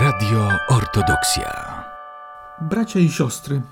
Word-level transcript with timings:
Radio 0.00 0.48
Ortodoksja. 0.68 1.84
Bracia 2.60 3.00
i 3.00 3.08
siostry, 3.08 3.62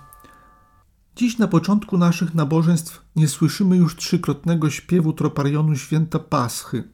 dziś 1.16 1.38
na 1.38 1.48
początku 1.48 1.98
naszych 1.98 2.34
nabożeństw 2.34 3.02
nie 3.16 3.28
słyszymy 3.28 3.76
już 3.76 3.96
trzykrotnego 3.96 4.70
śpiewu 4.70 5.12
troparionu 5.12 5.76
święta 5.76 6.18
Paschy. 6.18 6.84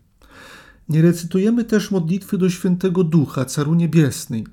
Nie 0.88 1.02
recytujemy 1.02 1.64
też 1.64 1.90
modlitwy 1.90 2.38
do 2.38 2.50
świętego 2.50 3.04
Ducha, 3.04 3.44
Caru 3.44 3.74
Niebiesnej. 3.74 4.46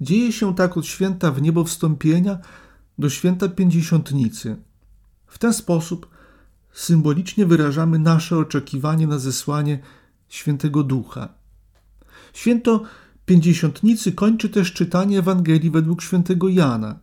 Dzieje 0.00 0.32
się 0.32 0.54
tak 0.54 0.76
od 0.76 0.86
święta 0.86 1.30
w 1.30 1.42
niebo 1.42 1.64
wstąpienia 1.64 2.38
do 2.98 3.10
święta 3.10 3.48
Pięćdziesiątnicy. 3.48 4.56
W 5.26 5.38
ten 5.38 5.54
sposób 5.54 6.08
symbolicznie 6.72 7.46
wyrażamy 7.46 7.98
nasze 7.98 8.38
oczekiwanie 8.38 9.06
na 9.06 9.18
zesłanie 9.18 9.78
świętego 10.28 10.82
Ducha. 10.82 11.28
Święto 12.32 12.82
Pięćdziesiątnicy 13.28 14.12
kończy 14.12 14.48
też 14.48 14.72
czytanie 14.72 15.18
Ewangelii 15.18 15.70
według 15.70 16.02
świętego 16.02 16.48
Jana. 16.48 16.98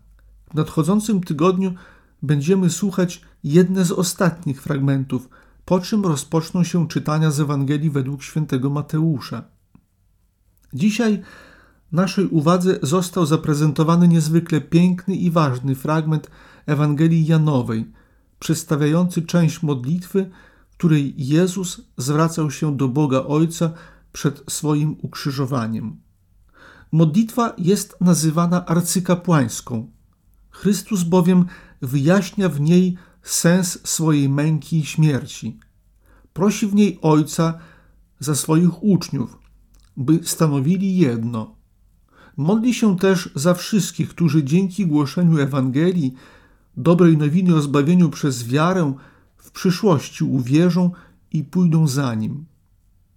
W 0.52 0.53
nadchodzącym 0.53 1.23
tygodniu 1.23 1.73
będziemy 2.21 2.70
słuchać 2.70 3.21
jedne 3.43 3.85
z 3.85 3.91
ostatnich 3.91 4.61
fragmentów, 4.61 5.30
po 5.66 5.80
czym 5.80 6.05
rozpoczną 6.05 6.63
się 6.63 6.88
czytania 6.88 7.31
z 7.31 7.39
Ewangelii 7.39 7.89
według 7.89 8.23
świętego 8.23 8.69
Mateusza. 8.69 9.43
Dzisiaj 10.73 11.21
naszej 11.91 12.27
uwadze 12.27 12.80
został 12.81 13.25
zaprezentowany 13.25 14.07
niezwykle 14.07 14.61
piękny 14.61 15.16
i 15.16 15.31
ważny 15.31 15.75
fragment 15.75 16.30
Ewangelii 16.66 17.25
Janowej, 17.25 17.91
przedstawiający 18.39 19.21
część 19.21 19.63
modlitwy, 19.63 20.30
której 20.77 21.13
Jezus 21.17 21.81
zwracał 21.97 22.52
się 22.52 22.77
do 22.77 22.88
Boga 22.88 23.23
Ojca 23.23 23.71
przed 24.11 24.44
swoim 24.47 24.95
ukrzyżowaniem. 25.02 26.05
Modlitwa 26.95 27.53
jest 27.58 27.95
nazywana 28.02 28.66
arcykapłańską. 28.66 29.92
Chrystus 30.50 31.03
bowiem 31.03 31.45
wyjaśnia 31.81 32.50
w 32.50 32.61
niej 32.61 32.97
sens 33.22 33.80
swojej 33.83 34.30
męki 34.30 34.80
i 34.80 34.86
śmierci. 34.86 35.59
Prosi 36.34 36.67
w 36.67 36.75
niej 36.75 37.00
Ojca 37.02 37.59
za 38.19 38.36
swoich 38.36 38.84
uczniów, 38.84 39.38
by 39.97 40.19
stanowili 40.23 40.97
jedno. 40.97 41.56
Modli 42.38 42.73
się 42.73 42.97
też 42.97 43.30
za 43.36 43.53
wszystkich, 43.53 44.09
którzy 44.09 44.44
dzięki 44.44 44.88
głoszeniu 44.88 45.39
Ewangelii, 45.39 46.14
dobrej 46.78 47.17
nowiny 47.17 47.56
o 47.56 47.62
zbawieniu 47.62 48.09
przez 48.09 48.47
wiarę, 48.47 48.94
w 49.38 49.52
przyszłości 49.52 50.23
uwierzą 50.23 50.91
i 51.31 51.44
pójdą 51.44 51.88
za 51.88 52.16
nim. 52.16 52.45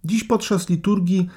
Dziś 0.03 0.23
podczas 0.23 0.69
liturgii 0.69 1.29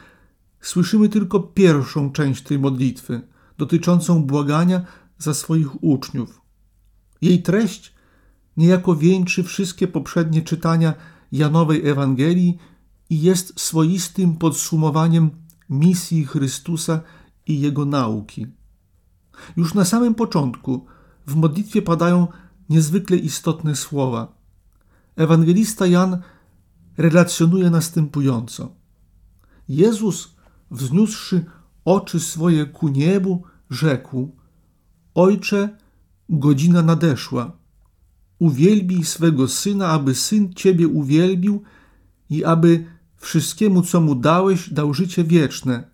słyszymy 0.62 1.08
tylko 1.08 1.40
pierwszą 1.40 2.12
część 2.12 2.42
tej 2.42 2.58
modlitwy, 2.58 3.20
dotyczącą 3.58 4.24
błagania 4.24 4.84
za 5.18 5.34
swoich 5.34 5.84
uczniów. 5.84 6.40
Jej 7.22 7.42
treść 7.42 7.94
niejako 8.56 8.96
wieńczy 8.96 9.42
wszystkie 9.42 9.88
poprzednie 9.88 10.42
czytania 10.42 10.94
Janowej 11.32 11.88
Ewangelii 11.88 12.58
i 13.10 13.20
jest 13.20 13.60
swoistym 13.60 14.36
podsumowaniem 14.36 15.30
misji 15.70 16.26
Chrystusa 16.26 17.00
i 17.46 17.60
jego 17.60 17.84
nauki. 17.84 18.46
Już 19.56 19.74
na 19.74 19.84
samym 19.84 20.14
początku 20.14 20.86
w 21.26 21.34
modlitwie 21.34 21.82
padają 21.82 22.26
niezwykle 22.68 23.16
istotne 23.16 23.76
słowa. 23.76 24.38
Ewangelista 25.16 25.86
Jan 25.86 26.22
relacjonuje 26.96 27.70
następująco. 27.70 28.74
Jezus 29.68 30.34
wzniósłszy 30.72 31.44
oczy 31.84 32.20
swoje 32.20 32.66
ku 32.66 32.88
niebu, 32.88 33.42
rzekł: 33.70 34.36
Ojcze, 35.14 35.76
godzina 36.28 36.82
nadeszła. 36.82 37.52
Uwielbij 38.38 39.04
swego 39.04 39.48
syna, 39.48 39.88
aby 39.88 40.14
syn 40.14 40.54
ciebie 40.54 40.88
uwielbił 40.88 41.62
i 42.30 42.44
aby 42.44 42.84
wszystkiemu, 43.16 43.82
co 43.82 44.00
mu 44.00 44.14
dałeś, 44.14 44.70
dał 44.70 44.94
życie 44.94 45.24
wieczne, 45.24 45.84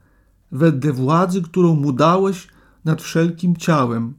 wedle 0.52 0.92
władzy, 0.92 1.42
którą 1.42 1.74
mu 1.74 1.92
dałeś 1.92 2.48
nad 2.84 3.02
wszelkim 3.02 3.56
ciałem. 3.56 4.14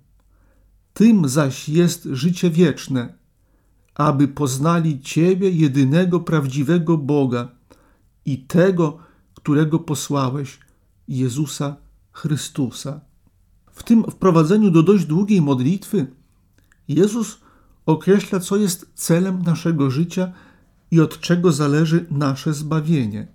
Tym 0.93 1.29
zaś 1.29 1.69
jest 1.69 2.03
życie 2.11 2.49
wieczne, 2.49 3.13
aby 3.95 4.27
poznali 4.27 5.01
Ciebie, 5.01 5.49
jedynego 5.49 6.19
prawdziwego 6.19 6.97
Boga 6.97 7.47
i 8.25 8.37
tego, 8.37 8.97
którego 9.49 9.79
posłałeś, 9.79 10.59
Jezusa 11.07 11.75
Chrystusa. 12.11 13.01
W 13.71 13.83
tym 13.83 14.03
wprowadzeniu 14.03 14.71
do 14.71 14.83
dość 14.83 15.05
długiej 15.05 15.41
modlitwy 15.41 16.07
Jezus 16.87 17.37
określa, 17.85 18.39
co 18.39 18.57
jest 18.57 18.91
celem 18.95 19.41
naszego 19.41 19.91
życia 19.91 20.31
i 20.91 20.99
od 21.01 21.19
czego 21.19 21.51
zależy 21.51 22.05
nasze 22.11 22.53
zbawienie. 22.53 23.27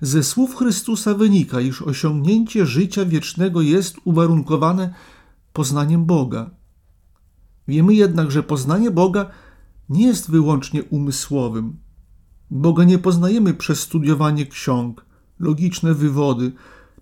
Ze 0.00 0.22
słów 0.22 0.56
Chrystusa 0.56 1.14
wynika, 1.14 1.60
iż 1.60 1.82
osiągnięcie 1.82 2.66
życia 2.66 3.04
wiecznego 3.04 3.60
jest 3.60 3.96
uwarunkowane 4.04 4.94
poznaniem 5.52 6.04
Boga. 6.04 6.50
Wiemy 7.68 7.94
jednak, 7.94 8.30
że 8.30 8.42
poznanie 8.42 8.90
Boga 8.90 9.30
nie 9.88 10.06
jest 10.06 10.30
wyłącznie 10.30 10.82
umysłowym. 10.82 11.76
Boga 12.50 12.84
nie 12.84 12.98
poznajemy 12.98 13.54
przez 13.54 13.80
studiowanie 13.80 14.46
ksiąg, 14.46 15.07
logiczne 15.40 15.94
wywody, 15.94 16.52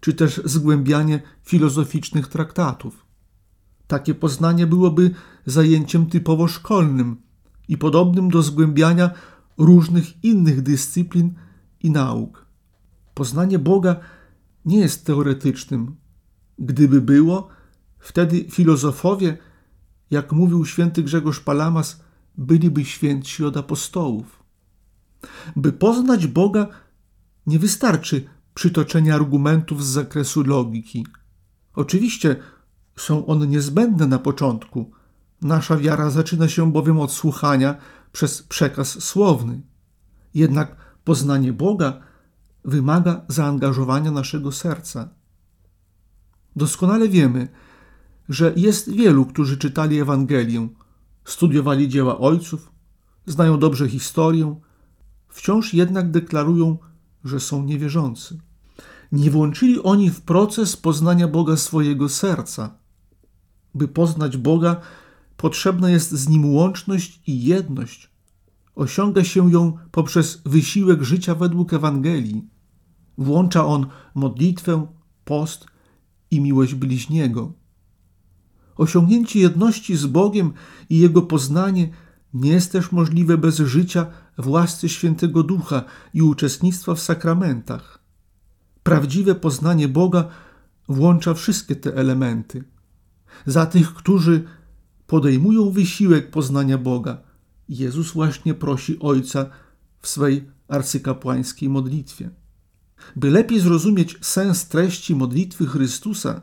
czy 0.01 0.15
też 0.15 0.41
zgłębianie 0.45 1.23
filozoficznych 1.43 2.29
traktatów. 2.29 3.07
Takie 3.87 4.15
poznanie 4.15 4.67
byłoby 4.67 5.11
zajęciem 5.47 6.07
typowo 6.07 6.49
szkolnym 6.49 7.17
i 7.69 7.79
podobnym 7.79 8.31
do 8.31 8.43
zgłębiania 8.43 9.11
różnych 9.59 10.25
innych 10.25 10.63
dyscyplin 10.63 11.35
i 11.83 11.91
nauk. 11.91 12.47
Poznanie 13.15 13.59
Boga 13.59 13.97
nie 14.65 14.79
jest 14.79 15.07
teoretycznym. 15.07 15.97
Gdyby 16.59 17.01
było, 17.01 17.49
wtedy 17.99 18.45
filozofowie, 18.51 19.39
jak 20.11 20.33
mówił 20.33 20.67
święty 20.67 21.03
Grzegorz 21.03 21.41
Palamas, 21.41 22.01
byliby 22.39 22.85
świętsi 22.85 23.45
od 23.45 23.57
apostołów. 23.57 24.43
By 25.57 25.73
poznać 25.73 26.27
Boga, 26.27 26.69
nie 27.47 27.59
wystarczy 27.59 28.25
przytoczenie 28.55 29.15
argumentów 29.15 29.85
z 29.85 29.89
zakresu 29.89 30.43
logiki. 30.43 31.07
Oczywiście 31.75 32.37
są 32.97 33.27
one 33.27 33.47
niezbędne 33.47 34.07
na 34.07 34.19
początku. 34.19 34.91
Nasza 35.43 35.77
wiara 35.77 36.11
zaczyna 36.11 36.49
się 36.49 36.73
bowiem 36.73 37.01
od 37.01 37.13
słuchania 37.13 37.77
przez 38.13 38.43
przekaz 38.43 39.03
słowny. 39.03 39.61
Jednak 40.35 40.77
poznanie 41.05 41.53
Boga 41.53 42.01
wymaga 42.65 43.25
zaangażowania 43.29 44.11
naszego 44.11 44.53
serca. 44.53 45.09
Doskonale 46.57 47.09
wiemy, 47.09 47.49
że 48.29 48.53
jest 48.57 48.93
wielu, 48.93 49.27
którzy 49.27 49.59
czytali 49.59 50.01
Ewangelię, 50.01 50.69
studiowali 51.25 51.89
dzieła 51.89 52.19
ojców, 52.19 52.73
znają 53.27 53.59
dobrze 53.59 53.89
historię, 53.89 54.61
wciąż 55.29 55.75
jednak 55.75 56.11
deklarują, 56.11 56.79
że 57.27 57.41
są 57.41 57.65
niewierzący. 57.65 58.39
Nie 59.13 59.31
włączyli 59.31 59.83
oni 59.83 60.11
w 60.11 60.21
proces 60.21 60.77
poznania 60.77 61.29
Boga 61.29 61.57
swojego 61.57 62.09
serca. 62.09 62.79
By 63.75 63.89
poznać 63.89 64.37
Boga, 64.37 64.81
potrzebna 65.37 65.91
jest 65.91 66.11
z 66.11 66.29
Nim 66.29 66.55
łączność 66.55 67.21
i 67.27 67.45
jedność. 67.45 68.11
Osiąga 68.75 69.25
się 69.25 69.51
ją 69.53 69.73
poprzez 69.91 70.43
wysiłek 70.45 71.03
życia 71.03 71.35
według 71.35 71.73
Ewangelii. 71.73 72.49
Włącza 73.19 73.67
on 73.67 73.87
modlitwę, 74.15 74.87
post 75.25 75.67
i 76.31 76.41
miłość 76.41 76.75
bliźniego. 76.75 77.53
Osiągnięcie 78.77 79.41
jedności 79.41 79.97
z 79.97 80.07
Bogiem 80.07 80.53
i 80.91 80.99
Jego 80.99 81.23
poznanie 81.23 81.89
nie 82.41 82.51
jest 82.51 82.73
też 82.73 82.93
możliwe 82.93 83.39
bez 83.39 83.57
życia 83.57 84.07
w 84.39 84.49
łasce 84.49 84.89
świętego 84.89 85.43
Ducha 85.43 85.85
i 86.15 86.23
uczestnictwa 86.23 86.95
w 86.95 87.01
sakramentach. 87.01 87.99
Prawdziwe 88.83 89.35
poznanie 89.35 89.89
Boga 89.89 90.29
włącza 90.89 91.35
wszystkie 91.35 91.77
te 91.77 91.95
elementy. 91.95 92.65
Za 93.47 93.67
tych, 93.67 93.95
którzy 93.95 94.45
podejmują 95.07 95.71
wysiłek 95.71 96.31
poznania 96.31 96.79
Boga, 96.79 97.19
Jezus 97.69 98.13
właśnie 98.13 98.55
prosi 98.55 98.99
Ojca 99.01 99.47
w 100.01 100.09
swej 100.09 100.51
arcykapłańskiej 100.69 101.69
modlitwie. 101.69 102.31
By 103.17 103.31
lepiej 103.31 103.61
zrozumieć 103.61 104.19
sens 104.21 104.69
treści 104.69 105.15
modlitwy 105.17 105.67
Chrystusa 105.67 106.41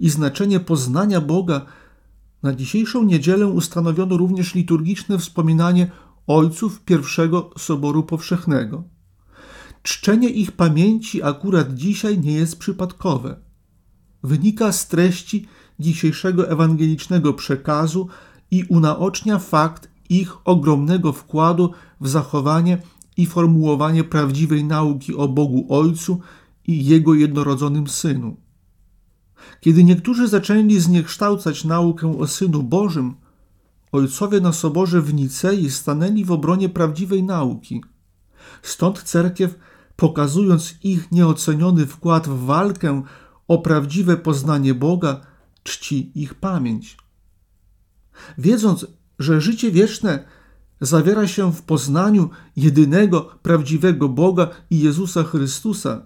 i 0.00 0.10
znaczenie 0.10 0.60
poznania 0.60 1.20
Boga, 1.20 1.66
na 2.46 2.54
dzisiejszą 2.54 3.04
niedzielę 3.04 3.46
ustanowiono 3.46 4.16
również 4.16 4.54
liturgiczne 4.54 5.18
wspominanie 5.18 5.90
ojców 6.26 6.80
pierwszego 6.80 7.50
Soboru 7.58 8.02
Powszechnego. 8.02 8.84
Czczenie 9.82 10.28
ich 10.28 10.52
pamięci 10.52 11.22
akurat 11.22 11.74
dzisiaj 11.74 12.18
nie 12.18 12.32
jest 12.32 12.58
przypadkowe. 12.58 13.36
wynika 14.22 14.72
z 14.72 14.88
treści 14.88 15.46
dzisiejszego 15.78 16.50
ewangelicznego 16.50 17.34
przekazu 17.34 18.08
i 18.50 18.64
unaocznia 18.68 19.38
fakt 19.38 19.88
ich 20.08 20.36
ogromnego 20.44 21.12
wkładu 21.12 21.72
w 22.00 22.08
zachowanie 22.08 22.78
i 23.16 23.26
formułowanie 23.26 24.04
prawdziwej 24.04 24.64
nauki 24.64 25.16
o 25.16 25.28
Bogu 25.28 25.66
Ojcu 25.68 26.20
i 26.66 26.84
Jego 26.84 27.14
jednorodzonym 27.14 27.86
Synu. 27.86 28.45
Kiedy 29.60 29.84
niektórzy 29.84 30.28
zaczęli 30.28 30.80
zniekształcać 30.80 31.64
naukę 31.64 32.18
o 32.18 32.26
Synu 32.26 32.62
Bożym, 32.62 33.14
ojcowie 33.92 34.40
na 34.40 34.52
soborze 34.52 35.02
w 35.02 35.14
Nicei 35.14 35.70
stanęli 35.70 36.24
w 36.24 36.32
obronie 36.32 36.68
prawdziwej 36.68 37.22
nauki. 37.22 37.82
Stąd 38.62 39.02
cerkiew, 39.02 39.58
pokazując 39.96 40.74
ich 40.82 41.12
nieoceniony 41.12 41.86
wkład 41.86 42.28
w 42.28 42.44
walkę 42.44 43.02
o 43.48 43.58
prawdziwe 43.58 44.16
poznanie 44.16 44.74
Boga, 44.74 45.20
czci 45.62 46.12
ich 46.14 46.34
pamięć. 46.34 46.96
Wiedząc, 48.38 48.86
że 49.18 49.40
życie 49.40 49.70
wieczne 49.70 50.24
zawiera 50.80 51.26
się 51.26 51.52
w 51.52 51.62
poznaniu 51.62 52.30
jedynego 52.56 53.20
prawdziwego 53.42 54.08
Boga 54.08 54.48
i 54.70 54.80
Jezusa 54.80 55.22
Chrystusa, 55.22 56.02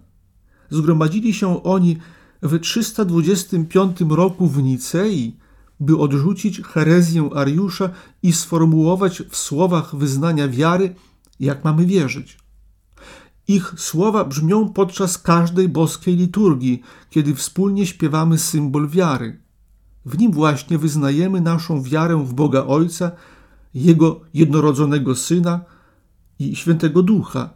zgromadzili 0.71 1.35
się 1.35 1.63
oni 1.63 1.99
w 2.43 2.59
325 2.59 4.01
roku 4.09 4.47
w 4.47 4.63
Nicei, 4.63 5.37
by 5.81 5.99
odrzucić 5.99 6.61
herezję 6.63 7.31
Ariusza 7.35 7.91
i 8.23 8.33
sformułować 8.33 9.23
w 9.31 9.37
słowach 9.37 9.97
wyznania 9.97 10.49
wiary, 10.49 10.95
jak 11.41 11.65
mamy 11.65 11.87
wierzyć. 11.87 12.39
Ich 13.49 13.75
słowa 13.77 14.25
brzmią 14.25 14.69
podczas 14.69 15.19
każdej 15.19 15.69
boskiej 15.69 16.17
liturgii, 16.17 16.83
kiedy 17.11 17.35
wspólnie 17.35 17.87
śpiewamy 17.87 18.39
symbol 18.39 18.89
wiary. 18.89 19.41
W 20.05 20.19
nim 20.19 20.33
właśnie 20.33 20.79
wyznajemy 20.79 21.41
naszą 21.41 21.83
wiarę 21.83 22.25
w 22.25 22.35
Boga 22.35 22.65
Ojca, 22.65 23.11
Jego 23.75 24.21
jednorodzonego 24.35 25.15
Syna 25.15 25.61
i 26.39 26.57
Świętego 26.57 27.03
Ducha, 27.03 27.51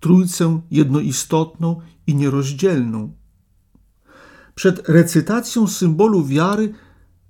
Trójcę 0.00 0.60
jednoistotną 0.70 1.80
i 2.06 2.14
nierozdzielną. 2.14 3.12
Przed 4.58 4.88
recytacją 4.88 5.66
symbolu 5.66 6.24
wiary 6.24 6.72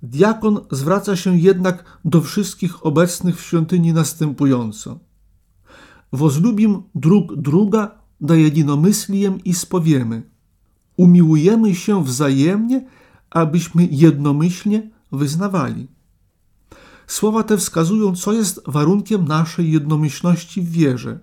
diakon 0.03 0.59
zwraca 0.71 1.15
się 1.15 1.37
jednak 1.37 1.99
do 2.05 2.21
wszystkich 2.21 2.85
obecnych 2.85 3.37
w 3.37 3.43
świątyni 3.43 3.93
następująco. 3.93 4.99
Wozlubim 6.13 6.83
dróg 6.95 7.35
druga 7.35 7.91
da 8.21 8.35
jednomysliem 8.35 9.43
i 9.43 9.53
spowiemy. 9.53 10.23
Umiłujemy 10.97 11.75
się 11.75 12.03
wzajemnie, 12.03 12.85
abyśmy 13.29 13.87
jednomyślnie 13.91 14.89
wyznawali. 15.11 15.87
Słowa 17.07 17.43
te 17.43 17.57
wskazują, 17.57 18.15
co 18.15 18.33
jest 18.33 18.61
warunkiem 18.67 19.25
naszej 19.25 19.71
jednomyślności 19.71 20.61
w 20.61 20.71
wierze. 20.71 21.19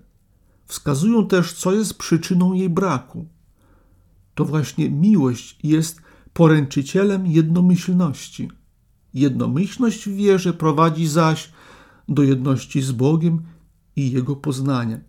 Wskazują 0.65 1.27
też, 1.27 1.53
co 1.53 1.71
jest 1.71 1.97
przyczyną 1.97 2.53
jej 2.53 2.69
braku. 2.69 3.34
To 4.35 4.45
właśnie 4.45 4.89
miłość 4.89 5.59
jest 5.63 6.01
poręczycielem 6.33 7.27
jednomyślności. 7.27 8.51
Jednomyślność 9.13 10.09
w 10.09 10.15
wierze 10.15 10.53
prowadzi 10.53 11.07
zaś 11.07 11.51
do 12.09 12.23
jedności 12.23 12.81
z 12.81 12.91
Bogiem 12.91 13.41
i 13.95 14.11
Jego 14.11 14.35
poznania. 14.35 14.99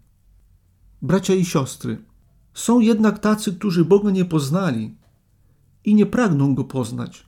Bracia 1.02 1.34
i 1.34 1.44
siostry, 1.44 1.98
są 2.54 2.80
jednak 2.80 3.18
tacy, 3.18 3.52
którzy 3.52 3.84
Boga 3.84 4.10
nie 4.10 4.24
poznali 4.24 4.96
i 5.84 5.94
nie 5.94 6.06
pragną 6.06 6.54
Go 6.54 6.64
poznać. 6.64 7.26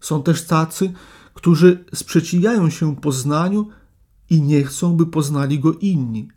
Są 0.00 0.22
też 0.22 0.44
tacy, 0.44 0.92
którzy 1.34 1.84
sprzeciwiają 1.94 2.70
się 2.70 2.96
poznaniu 2.96 3.68
i 4.30 4.42
nie 4.42 4.64
chcą, 4.64 4.96
by 4.96 5.06
poznali 5.06 5.58
Go 5.58 5.72
inni. 5.72 6.28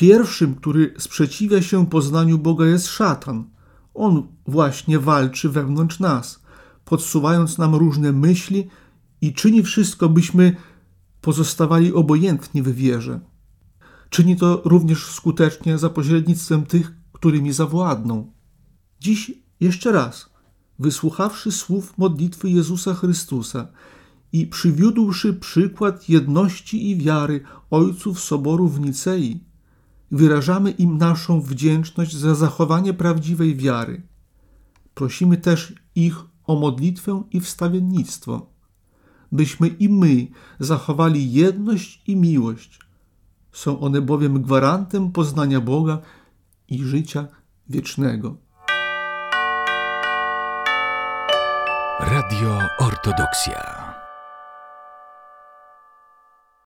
Pierwszym, 0.00 0.54
który 0.54 0.94
sprzeciwia 0.98 1.62
się 1.62 1.86
poznaniu 1.86 2.38
Boga 2.38 2.66
jest 2.66 2.86
szatan. 2.86 3.44
On 3.94 4.26
właśnie 4.46 4.98
walczy 4.98 5.48
wewnątrz 5.48 6.00
nas, 6.00 6.42
podsuwając 6.84 7.58
nam 7.58 7.74
różne 7.74 8.12
myśli 8.12 8.68
i 9.20 9.32
czyni 9.32 9.62
wszystko, 9.62 10.08
byśmy 10.08 10.56
pozostawali 11.20 11.92
obojętni 11.92 12.62
w 12.62 12.68
wierze. 12.74 13.20
Czyni 14.10 14.36
to 14.36 14.62
również 14.64 15.06
skutecznie 15.06 15.78
za 15.78 15.90
pośrednictwem 15.90 16.66
tych, 16.66 16.92
którymi 17.12 17.52
zawładną. 17.52 18.32
Dziś 19.00 19.32
jeszcze 19.60 19.92
raz, 19.92 20.30
wysłuchawszy 20.78 21.52
słów 21.52 21.98
modlitwy 21.98 22.50
Jezusa 22.50 22.94
Chrystusa 22.94 23.68
i 24.32 24.46
przywiódłszy 24.46 25.34
przykład 25.34 26.08
jedności 26.08 26.90
i 26.90 26.96
wiary 26.96 27.44
ojców 27.70 28.20
Soboru 28.20 28.68
w 28.68 28.80
Nicei, 28.80 29.49
wyrażamy 30.10 30.70
im 30.70 30.98
naszą 30.98 31.40
wdzięczność 31.40 32.16
za 32.16 32.34
zachowanie 32.34 32.94
prawdziwej 32.94 33.56
wiary. 33.56 34.02
Prosimy 34.94 35.36
też 35.36 35.74
ich 35.94 36.16
o 36.46 36.56
modlitwę 36.56 37.22
i 37.30 37.40
wstawiennictwo, 37.40 38.46
byśmy 39.32 39.68
i 39.68 39.88
my 39.88 40.26
zachowali 40.60 41.32
jedność 41.32 42.02
i 42.06 42.16
miłość. 42.16 42.80
Są 43.52 43.80
one 43.80 44.00
bowiem 44.00 44.42
gwarantem 44.42 45.12
poznania 45.12 45.60
Boga 45.60 45.98
i 46.68 46.84
życia 46.84 47.28
wiecznego. 47.68 48.36
Radio 52.00 52.58
Ortodoksja. 52.78 53.79